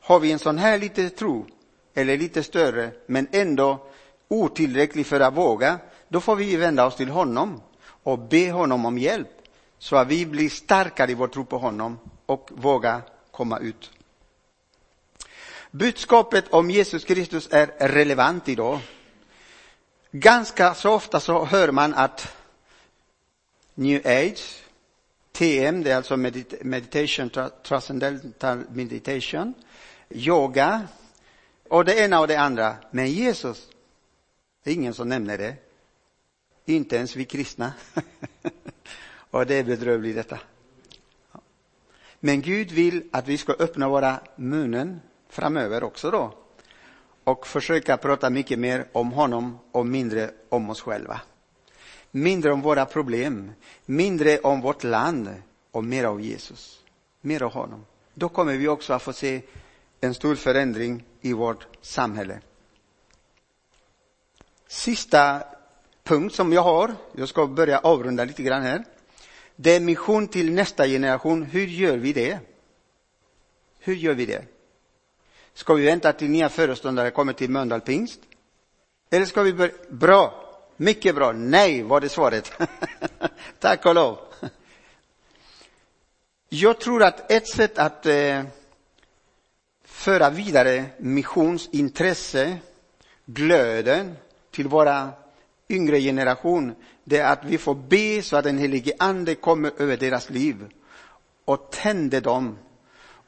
[0.00, 1.46] Har vi en sån här liten tro,
[1.94, 3.86] eller lite större, men ändå
[4.28, 8.98] otillräcklig för att våga, då får vi vända oss till honom och be honom om
[8.98, 9.28] hjälp
[9.78, 13.90] så att vi blir starkare i vår tro på honom och vågar komma ut.
[15.70, 18.78] Budskapet om Jesus Kristus är relevant idag.
[20.10, 22.36] Ganska så ofta så hör man att
[23.74, 24.62] new age,
[25.32, 27.30] TM, det är alltså meditation,
[27.62, 29.54] transcendental meditation,
[30.10, 30.82] yoga
[31.68, 32.76] och det ena och det andra.
[32.90, 33.68] Men Jesus,
[34.64, 35.56] det är ingen som nämner det.
[36.64, 37.72] Inte ens vi kristna.
[39.30, 40.38] och det är bedrövligt detta.
[42.20, 46.34] Men Gud vill att vi ska öppna våra munnen framöver också då
[47.24, 51.20] och försöka prata mycket mer om honom och mindre om oss själva.
[52.10, 53.52] Mindre om våra problem,
[53.84, 55.34] mindre om vårt land
[55.70, 56.82] och mer av Jesus.
[57.20, 57.84] Mer av honom.
[58.14, 59.42] Då kommer vi också att få se
[60.00, 62.40] en stor förändring i vårt samhälle.
[64.74, 65.42] Sista
[66.02, 68.84] punkt som jag har, jag ska börja avrunda lite grann här.
[69.56, 71.42] Det är mission till nästa generation.
[71.42, 72.38] Hur gör vi det?
[73.78, 74.44] Hur gör vi det?
[75.54, 78.20] Ska vi vänta till nya föreståndare kommer till Mölndal pingst?
[79.10, 79.72] Eller ska vi börja?
[79.88, 81.32] Bra, mycket bra.
[81.32, 82.52] Nej, var det svaret.
[83.58, 84.18] Tack och lov.
[86.48, 88.42] Jag tror att ett sätt att eh,
[89.84, 92.58] föra vidare missionsintresse,
[93.24, 94.16] glöden
[94.54, 95.12] till våra
[95.68, 99.96] yngre generation, det är att vi får be så att den helige ande kommer över
[99.96, 100.56] deras liv
[101.44, 102.58] och tänder dem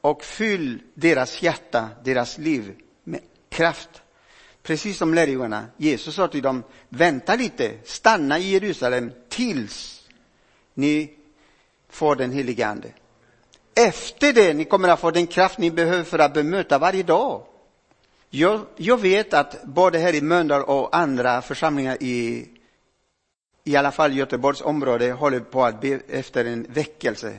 [0.01, 3.89] och fyll deras hjärta, deras liv med kraft.
[4.63, 5.65] Precis som lärjungarna.
[5.77, 10.07] Jesus sa till dem, vänta lite, stanna i Jerusalem tills
[10.73, 11.13] ni
[11.89, 12.91] får den helige ande.
[13.75, 17.43] Efter det ni kommer att få den kraft ni behöver för att bemöta varje dag.
[18.29, 22.47] Jag, jag vet att både här i Mölndal och andra församlingar i,
[23.63, 27.37] i alla fall Göteborgs område håller på att be efter en väckelse.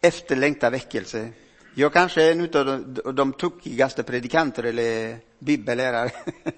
[0.00, 1.28] Efterlängtad väckelse.
[1.74, 2.48] Jag kanske är en av
[2.94, 6.10] de, de tokigaste predikanter eller bibellärare.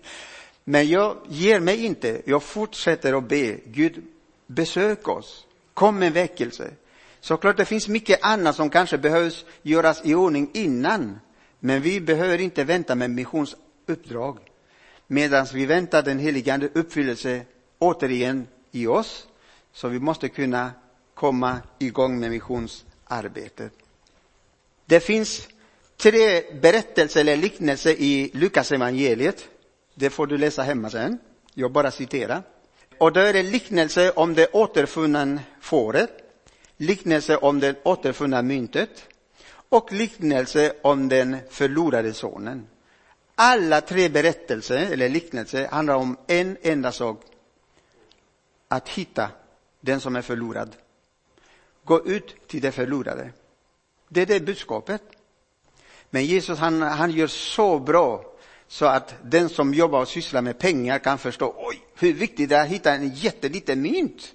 [0.64, 2.22] Men jag ger mig inte.
[2.24, 3.58] Jag fortsätter att be.
[3.64, 4.02] Gud,
[4.46, 5.46] besök oss.
[5.74, 6.70] Kom med väckelse.
[7.20, 11.18] Såklart det finns mycket annat som kanske behövs göras i ordning innan.
[11.66, 14.38] Men vi behöver inte vänta med missionsuppdrag.
[15.06, 17.42] Medan vi väntar den heligande uppfyllelse
[17.78, 19.26] återigen i oss.
[19.72, 20.70] Så vi måste kunna
[21.14, 23.72] komma igång med missionsarbetet.
[24.84, 25.48] Det finns
[25.96, 29.48] tre berättelser eller liknelser i Lukas evangeliet.
[29.94, 31.18] Det får du läsa hemma sen.
[31.54, 32.42] Jag bara citerar.
[32.98, 36.10] Och då är det liknelse om det återfunna fåret,
[36.76, 39.08] liknelse om det återfunna myntet
[39.76, 42.66] och liknelse om den förlorade sonen.
[43.34, 47.24] Alla tre berättelser eller liknelser handlar om en enda sak.
[48.68, 49.30] Att hitta
[49.80, 50.76] den som är förlorad.
[51.84, 53.30] Gå ut till det förlorade.
[54.08, 55.02] Det är det budskapet.
[56.10, 58.24] Men Jesus han, han gör så bra
[58.68, 62.56] så att den som jobbar och sysslar med pengar kan förstå, oj, hur viktigt det
[62.56, 64.34] är att hitta en jätteliten mynt.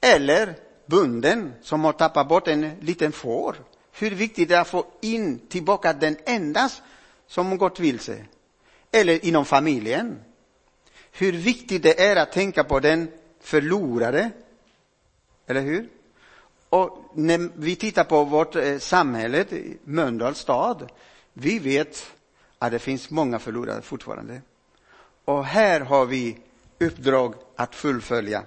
[0.00, 0.54] Eller
[0.86, 3.56] bunden som har tappat bort en liten får.
[3.92, 6.70] Hur viktigt det är att få in tillbaka den enda
[7.26, 8.24] som gått vilse.
[8.90, 10.18] Eller inom familjen.
[11.12, 13.08] Hur viktigt det är att tänka på den
[13.40, 14.30] förlorade.
[15.46, 15.88] Eller hur?
[16.68, 19.44] Och när vi tittar på vårt eh, samhälle,
[19.84, 20.90] Mölndals stad,
[21.32, 22.12] vi vet
[22.58, 24.40] att det finns många förlorade fortfarande.
[25.24, 26.38] Och här har vi
[26.80, 28.42] uppdrag att fullfölja.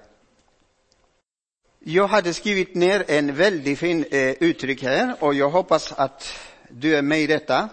[1.87, 6.33] Jag hade skrivit ner en väldigt fin eh, uttryck här och jag hoppas att
[6.69, 7.69] du är med i detta.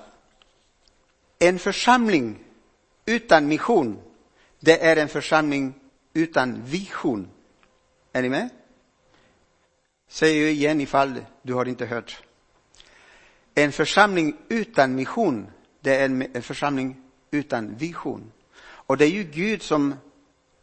[1.39, 2.39] En församling
[3.07, 3.99] utan mission,
[4.61, 5.75] det är en församling
[6.15, 7.29] utan vision.
[8.13, 8.49] Är ni med?
[10.09, 12.23] Säger jag igen ifall du har inte hört.
[13.55, 15.47] En församling utan mission,
[15.81, 16.97] det är en församling
[17.31, 18.33] utan vision.
[18.63, 19.95] Och det är ju Gud som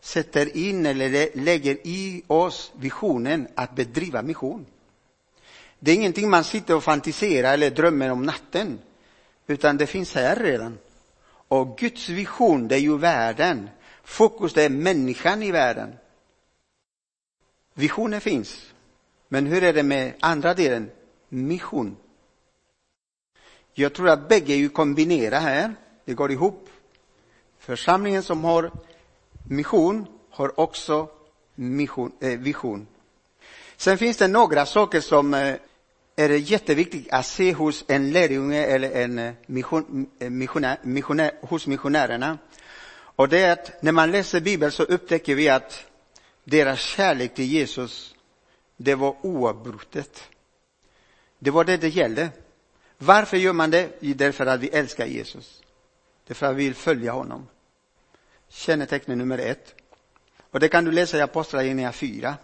[0.02, 4.66] sätter in eller lägger i oss visionen att bedriva mission.
[5.80, 8.80] Det är ingenting man sitter och fantiserar eller drömmer om natten,
[9.48, 10.78] utan det finns här redan.
[11.48, 13.70] Och Guds vision, det är ju världen.
[14.04, 15.94] Fokus, det är människan i världen.
[17.74, 18.74] Visionen finns.
[19.28, 20.92] Men hur är det med andra delen?
[21.30, 21.98] Mission.
[23.74, 25.76] Jag tror att bägge är ju kombinera här.
[26.06, 26.70] Det går ihop.
[27.60, 28.72] Församlingen som har
[29.50, 31.10] mission har också
[31.56, 32.88] mission, eh, vision.
[33.78, 35.56] Sen finns det några saker som eh,
[36.16, 41.68] är jätteviktigt att se hos en lärjunge eller en eh, mission, eh, missionär, missionär, hos
[41.68, 42.38] missionärerna.
[42.92, 45.86] Och det är att när man läser Bibeln så upptäcker vi att
[46.44, 48.16] deras kärlek till Jesus,
[48.78, 50.24] det var oavbrutet.
[51.40, 52.30] Det var det det gällde.
[52.98, 53.90] Varför gör man det?
[54.00, 55.62] Därför att vi älskar Jesus.
[56.28, 57.48] Därför att vi vill följa honom.
[58.50, 59.76] Kännetecknet nummer ett.
[60.52, 62.38] Och det kan du läsa i Apostlagärningarna 4.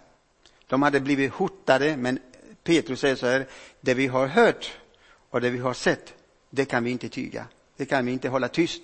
[0.67, 2.19] De hade blivit hotade, men
[2.63, 3.47] Petrus säger så här,
[3.81, 4.77] det vi har hört
[5.29, 6.13] och det vi har sett,
[6.49, 7.47] det kan vi inte tyga.
[7.77, 8.81] Det kan vi inte hålla tyst.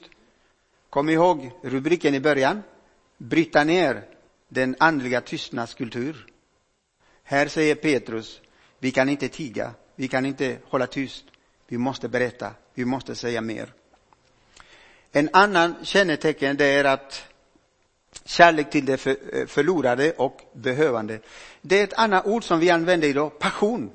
[0.89, 2.63] Kom ihåg rubriken i början,
[3.17, 4.03] bryta ner
[4.47, 6.25] den andliga tystnadskultur.
[7.23, 8.41] Här säger Petrus,
[8.79, 11.25] vi kan inte tiga, vi kan inte hålla tyst,
[11.67, 13.73] vi måste berätta, vi måste säga mer.
[15.11, 17.23] En annan kännetecken det är att
[18.25, 21.19] kärlek till det eh, förlorade och behövande.
[21.61, 23.91] Det är ett annat ord som vi använder idag, passion.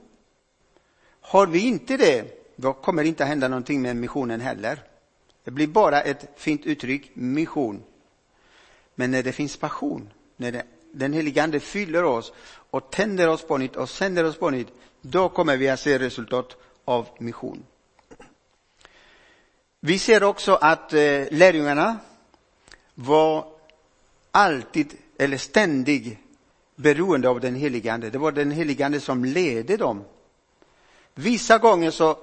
[1.21, 2.25] Har vi inte det,
[2.57, 4.83] då kommer det inte hända någonting med missionen heller.
[5.45, 7.83] Det blir bara ett fint uttryck, mission.
[8.95, 12.33] Men när det finns passion, när det, den helige Ande fyller oss
[12.71, 14.69] och tänder oss på nytt och sänder oss på nytt,
[15.01, 17.65] då kommer vi att se resultat av mission.
[19.81, 21.99] Vi ser också att eh, lärjungarna
[22.95, 23.47] var
[24.31, 26.19] alltid eller ständigt
[26.77, 28.11] beroende av den helige Ande.
[28.11, 30.05] Det var den helige Ande som ledde dem.
[31.15, 32.19] Vissa gånger så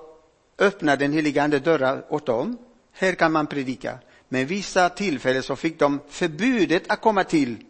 [0.58, 2.58] öppnade den helige Ande dörrar åt dem.
[2.92, 4.00] Här kan man predika.
[4.30, 7.66] Men vissa tillfällen så fick de förbudet att komma till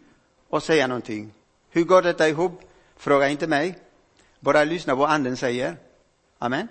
[0.49, 1.31] och säga någonting.
[1.69, 2.61] Hur går detta ihop?
[2.97, 3.75] Fråga inte mig.
[4.39, 5.77] Bara lyssna på vad anden säger.
[6.39, 6.67] Amen.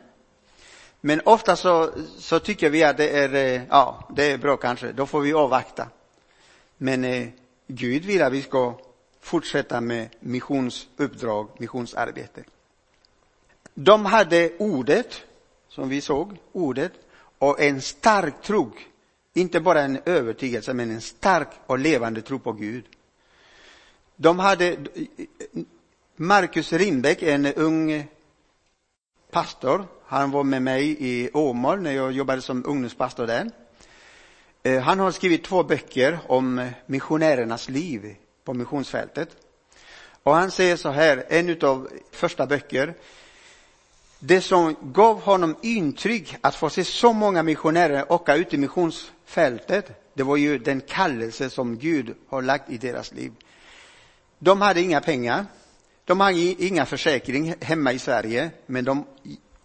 [1.04, 4.92] Men ofta så, så tycker vi att det är, eh, ja, det är bra kanske,
[4.92, 5.88] då får vi avvakta.
[6.76, 7.28] Men eh,
[7.66, 8.74] Gud vill att vi ska
[9.20, 12.44] fortsätta med missionsuppdrag, missionsarbete.
[13.74, 15.22] De hade ordet,
[15.68, 16.92] som vi såg, ordet,
[17.38, 18.72] och en stark tro.
[19.34, 22.84] Inte bara en övertygelse, men en stark och levande tro på Gud.
[24.16, 24.76] De hade,
[26.16, 28.06] Marcus Rindbeck, en ung
[29.30, 33.50] pastor, han var med mig i Åmål när jag jobbade som ungdomspastor där.
[34.62, 39.28] Eh, han har skrivit två böcker om missionärernas liv på missionsfältet.
[40.22, 42.94] Och han säger så här, en av första böcker,
[44.18, 50.12] det som gav honom intryck att få se så många missionärer åka ut i missionsfältet,
[50.14, 53.32] det var ju den kallelse som Gud har lagt i deras liv.
[54.38, 55.46] De hade inga pengar,
[56.04, 59.04] de hade inga försäkring hemma i Sverige, men de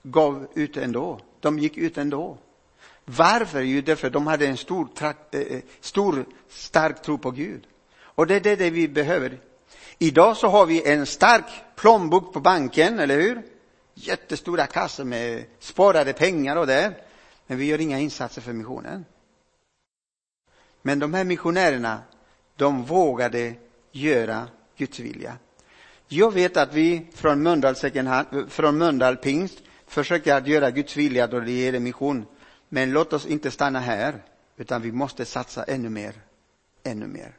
[0.03, 1.19] gav ut ändå.
[1.39, 2.37] De gick ut ändå.
[3.05, 3.61] Varför?
[3.61, 7.67] Jo, därför de hade en stor, eh, eh, stor, stark tro på Gud.
[7.99, 9.39] Och det är det vi behöver.
[9.97, 11.45] Idag så har vi en stark
[11.75, 13.41] plånbok på banken, eller hur?
[13.93, 16.93] Jättestora kassor med sparade pengar och det.
[17.47, 19.05] Men vi gör inga insatser för missionen.
[20.81, 21.99] Men de här missionärerna,
[22.55, 23.53] de vågade
[23.91, 25.37] göra Guds vilja.
[26.07, 31.27] Jag vet att vi från Mölndal, eh, från Mölndal pingst försöker att göra Guds vilja
[31.27, 32.25] då det gäller mission.
[32.69, 34.23] Men låt oss inte stanna här,
[34.57, 36.13] utan vi måste satsa ännu mer,
[36.83, 37.33] ännu mer.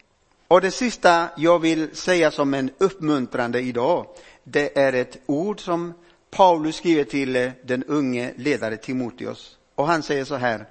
[0.48, 4.06] Och det sista jag vill säga som en uppmuntrande idag,
[4.44, 5.92] det är ett ord som
[6.30, 9.58] Paulus skriver till eh, den unge ledare Timoteus.
[9.74, 10.66] Och han säger så här,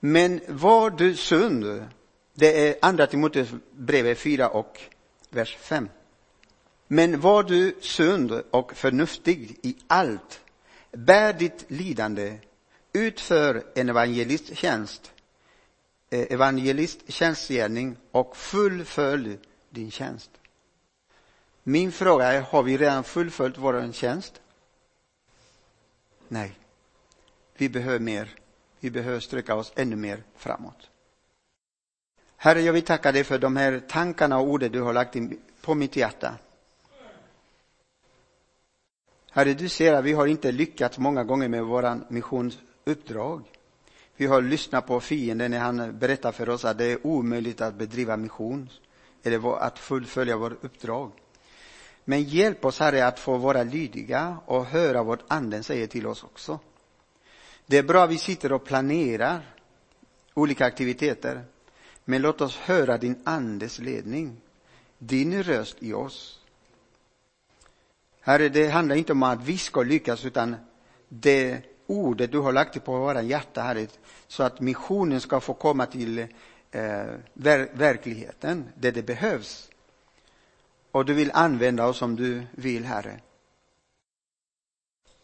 [0.00, 1.84] men var du sund,
[2.34, 4.80] det är andra Timoteus brevet 4 och
[5.30, 5.88] vers 5.
[6.86, 10.40] Men var du sund och förnuftig i allt,
[10.92, 12.38] bär ditt lidande,
[12.92, 15.12] utför en evangelisttjänst,
[16.10, 19.38] eh, evangelisttjänstgärning och fullfölj
[19.70, 20.30] din tjänst.
[21.62, 24.40] Min fråga är, har vi redan fullföljt vår tjänst?
[26.28, 26.58] Nej.
[27.56, 28.34] Vi behöver mer.
[28.80, 30.90] Vi behöver sträcka oss ännu mer framåt.
[32.36, 35.40] Herre, jag vill tacka dig för de här tankarna och orden du har lagt in
[35.60, 36.38] på mitt hjärta.
[39.32, 43.42] Herre, du ser att vi har inte lyckats många gånger med våran missionsuppdrag.
[44.16, 47.74] Vi har lyssnat på fienden när han berättar för oss att det är omöjligt att
[47.74, 48.68] bedriva mission
[49.22, 51.12] eller att fullfölja vårt uppdrag.
[52.04, 56.24] Men hjälp oss, Herre, att få vara lydiga och höra vad Anden säger till oss
[56.24, 56.58] också.
[57.66, 59.54] Det är bra att vi sitter och planerar
[60.34, 61.44] olika aktiviteter,
[62.04, 64.40] men låt oss höra din Andes ledning,
[64.98, 66.39] din röst i oss.
[68.20, 70.56] Herre, det handlar inte om att vi ska lyckas, utan
[71.08, 73.86] det ordet du har lagt på våra hjärta, Herre,
[74.26, 76.26] så att missionen ska få komma till eh,
[77.32, 79.70] ver verkligheten, där det behövs.
[80.92, 83.20] Och du vill använda oss som du vill, Herre.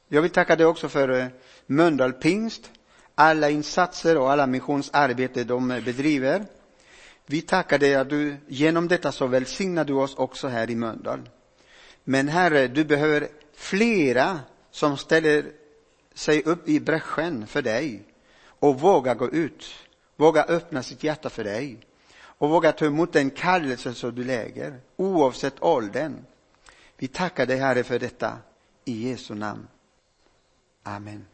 [0.08, 1.26] Jag vill tacka dig också för eh,
[1.66, 2.70] Mölndal Pingst,
[3.14, 6.46] alla insatser och alla missionsarbete de bedriver.
[7.26, 11.28] Vi tackar dig att du genom detta så välsignar du oss också här i Mölndal.
[12.08, 14.40] Men Herre, du behöver flera
[14.70, 15.52] som ställer
[16.14, 18.02] sig upp i bräschen för dig
[18.38, 19.74] och vågar gå ut,
[20.16, 21.78] vågar öppna sitt hjärta för dig
[22.16, 26.16] och vågar ta emot den kallelse som du lägger, oavsett åldern.
[26.96, 28.38] Vi tackar dig, Herre, för detta
[28.84, 29.66] i Jesu namn.
[30.82, 31.26] Amen.